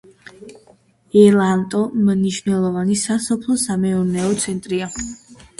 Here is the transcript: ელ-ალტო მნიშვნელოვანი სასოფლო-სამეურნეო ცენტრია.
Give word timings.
ელ-ალტო 1.23 1.81
მნიშვნელოვანი 2.07 2.97
სასოფლო-სამეურნეო 3.05 4.33
ცენტრია. 4.47 4.91